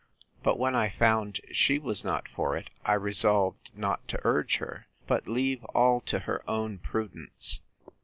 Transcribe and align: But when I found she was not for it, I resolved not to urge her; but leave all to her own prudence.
But 0.41 0.57
when 0.57 0.73
I 0.73 0.89
found 0.89 1.41
she 1.51 1.77
was 1.77 2.03
not 2.03 2.27
for 2.27 2.57
it, 2.57 2.71
I 2.83 2.93
resolved 2.93 3.69
not 3.75 4.07
to 4.07 4.19
urge 4.23 4.57
her; 4.57 4.87
but 5.05 5.27
leave 5.27 5.63
all 5.75 6.01
to 6.07 6.21
her 6.21 6.41
own 6.49 6.79
prudence. 6.79 7.61